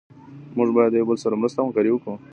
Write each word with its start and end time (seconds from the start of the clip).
موږ 0.57 0.69
باید 0.75 0.91
د 0.93 0.95
یو 0.99 1.07
بل 1.09 1.17
سره 1.23 1.39
مرسته 1.41 1.59
او 1.59 1.65
همکاري 1.67 1.89
وکړو. 1.91 2.15